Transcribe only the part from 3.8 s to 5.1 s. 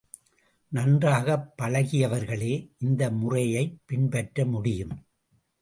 பின்பற்ற முடியும்.